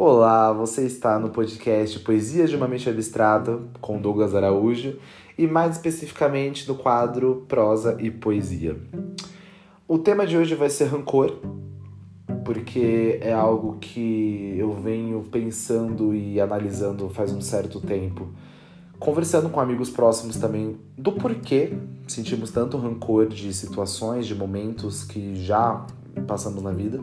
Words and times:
Olá, 0.00 0.52
você 0.52 0.86
está 0.86 1.18
no 1.18 1.30
podcast 1.30 1.98
Poesias 1.98 2.50
de 2.50 2.54
uma 2.54 2.68
Mente 2.68 2.88
Abstrata 2.88 3.58
com 3.80 4.00
Douglas 4.00 4.32
Araújo 4.32 4.96
e 5.36 5.44
mais 5.44 5.74
especificamente 5.74 6.68
no 6.68 6.76
quadro 6.76 7.44
Prosa 7.48 7.96
e 7.98 8.08
Poesia. 8.08 8.76
O 9.88 9.98
tema 9.98 10.24
de 10.24 10.36
hoje 10.36 10.54
vai 10.54 10.70
ser 10.70 10.84
rancor, 10.84 11.40
porque 12.44 13.18
é 13.20 13.32
algo 13.32 13.78
que 13.80 14.54
eu 14.56 14.72
venho 14.72 15.24
pensando 15.32 16.14
e 16.14 16.40
analisando 16.40 17.08
faz 17.08 17.32
um 17.32 17.40
certo 17.40 17.80
tempo, 17.80 18.28
conversando 19.00 19.50
com 19.50 19.58
amigos 19.58 19.90
próximos 19.90 20.36
também 20.36 20.78
do 20.96 21.10
porquê 21.10 21.72
sentimos 22.06 22.52
tanto 22.52 22.76
rancor 22.76 23.26
de 23.26 23.52
situações, 23.52 24.28
de 24.28 24.34
momentos 24.36 25.02
que 25.02 25.34
já 25.34 25.84
passamos 26.24 26.62
na 26.62 26.70
vida 26.70 27.00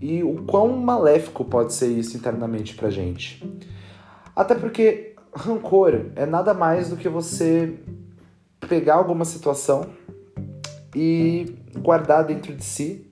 e 0.00 0.22
o 0.22 0.44
quão 0.44 0.76
maléfico 0.76 1.44
pode 1.44 1.72
ser 1.72 1.88
isso 1.88 2.16
internamente 2.16 2.74
pra 2.74 2.90
gente. 2.90 3.42
Até 4.34 4.54
porque 4.54 5.14
rancor 5.34 6.06
é 6.16 6.26
nada 6.26 6.54
mais 6.54 6.88
do 6.88 6.96
que 6.96 7.08
você 7.08 7.74
pegar 8.68 8.94
alguma 8.94 9.24
situação 9.24 9.86
e 10.94 11.56
guardar 11.78 12.24
dentro 12.24 12.54
de 12.54 12.64
si 12.64 13.06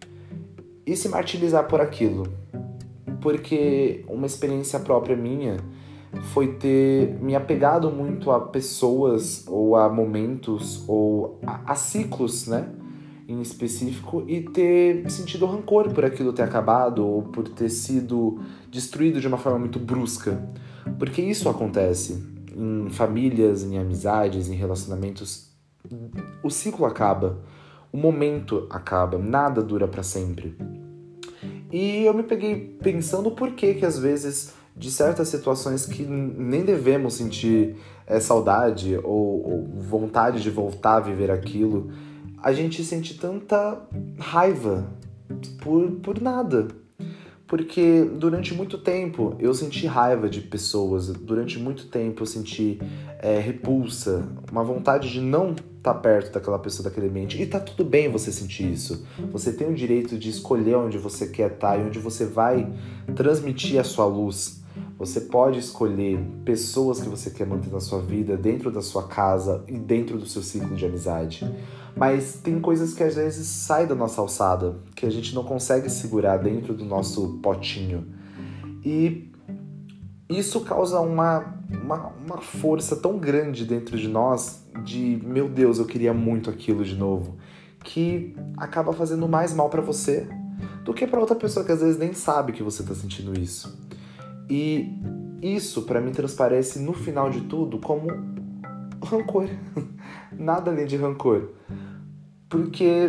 e 0.86 0.96
se 0.96 1.08
martirizar 1.08 1.66
por 1.66 1.80
aquilo. 1.80 2.24
Porque 3.20 4.04
uma 4.08 4.26
experiência 4.26 4.78
própria 4.80 5.16
minha 5.16 5.56
foi 6.32 6.54
ter 6.54 7.16
me 7.20 7.34
apegado 7.34 7.90
muito 7.90 8.30
a 8.30 8.40
pessoas 8.40 9.46
ou 9.46 9.76
a 9.76 9.88
momentos 9.88 10.84
ou 10.88 11.38
a, 11.46 11.72
a 11.72 11.74
ciclos, 11.74 12.46
né? 12.46 12.68
Em 13.32 13.40
específico 13.40 14.24
e 14.28 14.42
ter 14.42 15.10
sentido 15.10 15.46
rancor 15.46 15.92
por 15.92 16.04
aquilo 16.04 16.32
ter 16.32 16.42
acabado 16.42 17.06
ou 17.06 17.22
por 17.22 17.48
ter 17.48 17.70
sido 17.70 18.40
destruído 18.70 19.20
de 19.20 19.26
uma 19.26 19.38
forma 19.38 19.58
muito 19.58 19.78
brusca. 19.78 20.40
Porque 20.98 21.22
isso 21.22 21.48
acontece 21.48 22.22
em 22.54 22.90
famílias, 22.90 23.62
em 23.64 23.78
amizades, 23.78 24.48
em 24.48 24.54
relacionamentos. 24.54 25.50
O 26.42 26.50
ciclo 26.50 26.84
acaba, 26.84 27.40
o 27.90 27.96
momento 27.96 28.66
acaba, 28.70 29.18
nada 29.18 29.62
dura 29.62 29.88
para 29.88 30.02
sempre. 30.02 30.56
E 31.70 32.04
eu 32.04 32.12
me 32.12 32.22
peguei 32.22 32.76
pensando 32.82 33.30
por 33.30 33.52
que 33.52 33.74
que 33.74 33.86
às 33.86 33.98
vezes 33.98 34.54
de 34.76 34.90
certas 34.90 35.28
situações 35.28 35.86
que 35.86 36.02
nem 36.02 36.64
devemos 36.64 37.14
sentir 37.14 37.76
é, 38.06 38.20
saudade 38.20 38.98
ou, 39.02 39.50
ou 39.50 39.68
vontade 39.76 40.42
de 40.42 40.50
voltar 40.50 40.96
a 40.96 41.00
viver 41.00 41.30
aquilo, 41.30 41.90
a 42.42 42.52
gente 42.52 42.82
sente 42.82 43.14
tanta 43.14 43.80
raiva 44.18 44.90
por, 45.60 45.90
por 45.92 46.20
nada. 46.20 46.68
Porque 47.46 48.02
durante 48.18 48.54
muito 48.54 48.78
tempo 48.78 49.36
eu 49.38 49.52
senti 49.52 49.86
raiva 49.86 50.28
de 50.28 50.40
pessoas, 50.40 51.08
durante 51.08 51.58
muito 51.58 51.86
tempo 51.86 52.22
eu 52.22 52.26
senti 52.26 52.80
é, 53.18 53.38
repulsa, 53.38 54.26
uma 54.50 54.64
vontade 54.64 55.10
de 55.10 55.20
não 55.20 55.50
estar 55.50 55.62
tá 55.82 55.94
perto 55.94 56.32
daquela 56.32 56.58
pessoa, 56.58 56.88
daquele 56.88 57.08
ambiente. 57.08 57.40
E 57.40 57.46
tá 57.46 57.60
tudo 57.60 57.84
bem 57.84 58.10
você 58.10 58.32
sentir 58.32 58.72
isso. 58.72 59.06
Você 59.30 59.52
tem 59.52 59.68
o 59.68 59.74
direito 59.74 60.16
de 60.18 60.30
escolher 60.30 60.76
onde 60.76 60.96
você 60.96 61.26
quer 61.26 61.52
estar 61.52 61.72
tá 61.72 61.76
e 61.76 61.84
onde 61.84 61.98
você 61.98 62.24
vai 62.24 62.72
transmitir 63.14 63.78
a 63.78 63.84
sua 63.84 64.06
luz. 64.06 64.61
Você 65.02 65.22
pode 65.22 65.58
escolher 65.58 66.16
pessoas 66.44 67.00
que 67.00 67.08
você 67.08 67.28
quer 67.28 67.44
manter 67.44 67.72
na 67.72 67.80
sua 67.80 68.00
vida, 68.00 68.36
dentro 68.36 68.70
da 68.70 68.80
sua 68.80 69.08
casa 69.08 69.64
e 69.66 69.76
dentro 69.76 70.16
do 70.16 70.26
seu 70.26 70.44
ciclo 70.44 70.76
de 70.76 70.86
amizade. 70.86 71.44
Mas 71.96 72.34
tem 72.34 72.60
coisas 72.60 72.94
que 72.94 73.02
às 73.02 73.16
vezes 73.16 73.48
saem 73.48 73.88
da 73.88 73.96
nossa 73.96 74.20
alçada, 74.20 74.76
que 74.94 75.04
a 75.04 75.10
gente 75.10 75.34
não 75.34 75.42
consegue 75.42 75.90
segurar 75.90 76.36
dentro 76.36 76.72
do 76.72 76.84
nosso 76.84 77.40
potinho. 77.42 78.06
E 78.84 79.28
isso 80.28 80.60
causa 80.60 81.00
uma, 81.00 81.52
uma, 81.82 82.12
uma 82.24 82.38
força 82.38 82.94
tão 82.94 83.18
grande 83.18 83.64
dentro 83.64 83.98
de 83.98 84.06
nós 84.06 84.64
de, 84.84 85.20
meu 85.24 85.48
Deus, 85.48 85.80
eu 85.80 85.84
queria 85.84 86.14
muito 86.14 86.48
aquilo 86.48 86.84
de 86.84 86.94
novo, 86.94 87.38
que 87.82 88.36
acaba 88.56 88.92
fazendo 88.92 89.26
mais 89.26 89.52
mal 89.52 89.68
para 89.68 89.82
você 89.82 90.28
do 90.84 90.94
que 90.94 91.08
para 91.08 91.18
outra 91.18 91.34
pessoa 91.34 91.66
que 91.66 91.72
às 91.72 91.80
vezes 91.80 91.98
nem 91.98 92.12
sabe 92.12 92.52
que 92.52 92.62
você 92.62 92.84
tá 92.84 92.94
sentindo 92.94 93.36
isso. 93.36 93.76
E 94.52 94.86
isso 95.40 95.80
para 95.84 95.98
mim 95.98 96.12
transparece 96.12 96.78
no 96.78 96.92
final 96.92 97.30
de 97.30 97.40
tudo 97.40 97.78
como 97.78 98.06
rancor. 99.02 99.48
Nada 100.30 100.70
além 100.70 100.84
de 100.84 100.98
rancor. 100.98 101.52
Porque 102.50 103.08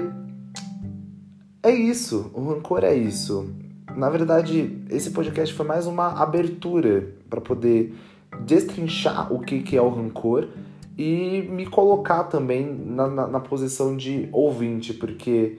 é 1.61 1.69
isso, 1.69 2.31
o 2.33 2.47
rancor 2.47 2.85
é 2.85 2.95
isso. 2.95 3.53
Na 3.93 4.09
verdade, 4.09 4.85
esse 4.89 5.11
podcast 5.11 5.53
foi 5.53 5.65
mais 5.65 5.85
uma 5.85 6.13
abertura 6.13 7.13
para 7.29 7.41
poder 7.41 7.93
destrinchar 8.45 9.33
o 9.33 9.41
que, 9.41 9.61
que 9.63 9.75
é 9.75 9.81
o 9.81 9.89
rancor 9.89 10.47
e 10.97 11.41
me 11.51 11.65
colocar 11.65 12.23
também 12.23 12.73
na, 12.73 13.05
na, 13.09 13.27
na, 13.27 13.39
posição 13.41 13.97
de 13.97 14.29
ouvinte, 14.31 14.93
porque 14.93 15.57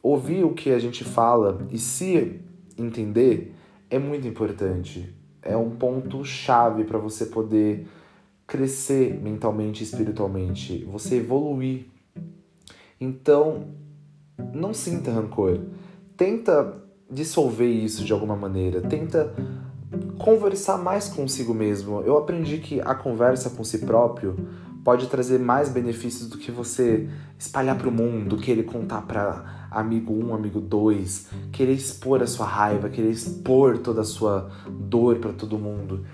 ouvir 0.00 0.44
o 0.44 0.54
que 0.54 0.70
a 0.70 0.78
gente 0.78 1.02
fala 1.02 1.66
e 1.72 1.78
se 1.78 2.40
entender 2.78 3.56
é 3.90 3.98
muito 3.98 4.28
importante. 4.28 5.15
É 5.46 5.56
um 5.56 5.70
ponto 5.70 6.24
chave 6.24 6.84
para 6.84 6.98
você 6.98 7.26
poder 7.26 7.86
crescer 8.46 9.20
mentalmente 9.20 9.82
e 9.82 9.84
espiritualmente, 9.84 10.84
você 10.84 11.16
evoluir. 11.16 11.86
Então, 13.00 13.68
não 14.52 14.72
sinta 14.72 15.10
rancor. 15.10 15.60
Tenta 16.16 16.82
dissolver 17.10 17.68
isso 17.68 18.04
de 18.04 18.12
alguma 18.12 18.36
maneira. 18.36 18.80
Tenta 18.80 19.34
conversar 20.18 20.78
mais 20.78 21.08
consigo 21.08 21.54
mesmo. 21.54 22.00
Eu 22.02 22.16
aprendi 22.16 22.58
que 22.58 22.80
a 22.80 22.94
conversa 22.94 23.50
com 23.50 23.64
si 23.64 23.78
próprio 23.78 24.36
pode 24.84 25.08
trazer 25.08 25.38
mais 25.38 25.68
benefícios 25.68 26.28
do 26.28 26.38
que 26.38 26.50
você 26.50 27.08
espalhar 27.38 27.76
para 27.76 27.88
o 27.88 27.92
mundo, 27.92 28.36
querer 28.36 28.62
contar 28.62 29.02
para 29.02 29.65
amigo 29.76 30.14
1, 30.14 30.26
um, 30.26 30.34
amigo 30.34 30.58
2, 30.58 31.28
querer 31.52 31.74
expor 31.74 32.22
a 32.22 32.26
sua 32.26 32.46
raiva, 32.46 32.88
querer 32.88 33.10
expor 33.10 33.78
toda 33.78 34.00
a 34.00 34.04
sua 34.04 34.50
dor 34.70 35.18
para 35.18 35.34
todo 35.34 35.58
mundo. 35.58 36.06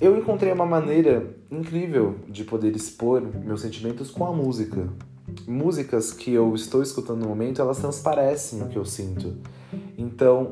Eu 0.00 0.16
encontrei 0.16 0.50
uma 0.50 0.64
maneira 0.64 1.36
incrível 1.50 2.16
de 2.26 2.44
poder 2.44 2.74
expor 2.74 3.20
meus 3.20 3.60
sentimentos 3.60 4.10
com 4.10 4.24
a 4.24 4.32
música. 4.32 4.88
Músicas 5.46 6.12
que 6.12 6.32
eu 6.32 6.54
estou 6.54 6.82
escutando 6.82 7.20
no 7.20 7.28
momento, 7.28 7.60
elas 7.60 7.78
transparecem 7.78 8.62
o 8.62 8.68
que 8.68 8.78
eu 8.78 8.86
sinto. 8.86 9.36
Então, 9.98 10.50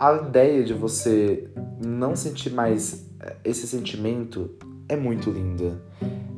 a 0.00 0.14
ideia 0.16 0.64
de 0.64 0.74
você 0.74 1.48
não 1.80 2.16
sentir 2.16 2.50
mais 2.50 3.08
esse 3.44 3.68
sentimento 3.68 4.50
é 4.88 4.96
muito 4.96 5.30
linda. 5.30 5.80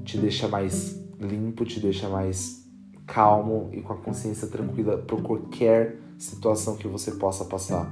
Te 0.05 0.19
deixa 0.19 0.47
mais 0.47 1.03
limpo, 1.19 1.65
te 1.65 1.81
deixa 1.81 2.07
mais 2.09 2.70
calmo 3.13 3.69
e 3.73 3.81
com 3.81 3.93
a 3.93 3.97
consciência 3.97 4.47
tranquila 4.47 4.99
por 4.99 5.23
qualquer 5.23 5.97
situação 6.17 6.77
que 6.77 6.87
você 6.87 7.13
possa 7.13 7.45
passar. 7.45 7.91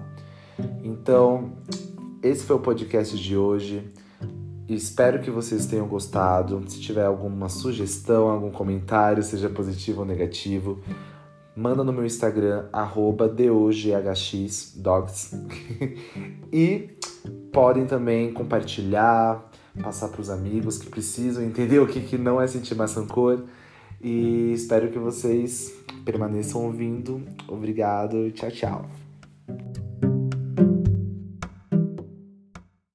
Então, 0.83 1.53
esse 2.23 2.45
foi 2.45 2.57
o 2.57 2.61
podcast 2.61 3.19
de 3.19 3.37
hoje. 3.37 3.93
Espero 4.69 5.21
que 5.21 5.31
vocês 5.31 5.67
tenham 5.67 5.89
gostado. 5.89 6.63
Se 6.69 6.81
tiver 6.81 7.05
alguma 7.05 7.49
sugestão, 7.49 8.29
algum 8.29 8.51
comentário, 8.51 9.23
seja 9.23 9.49
positivo 9.49 10.01
ou 10.01 10.07
negativo, 10.07 10.79
manda 11.57 11.83
no 11.83 11.93
meu 11.93 12.05
Instagram, 12.05 12.67
arroba 12.73 13.29
DOGHXDogs. 13.29 15.33
e 16.53 16.91
podem 17.53 17.87
também 17.87 18.33
compartilhar, 18.33 19.51
passar 19.83 20.09
para 20.09 20.21
os 20.21 20.31
amigos 20.31 20.79
que 20.79 20.89
precisam 20.89 21.43
entender 21.43 21.79
o 21.79 21.87
que, 21.87 22.01
que 22.01 22.19
não 22.19 22.41
é 22.41 22.47
sentir 22.47 22.75
mais 22.75 22.95
rancor. 22.95 23.45
E 24.01 24.53
espero 24.53 24.91
que 24.91 24.99
vocês 24.99 25.75
permaneçam 26.05 26.65
ouvindo. 26.65 27.23
Obrigado. 27.49 28.31
Tchau, 28.33 28.51
tchau. 28.51 29.08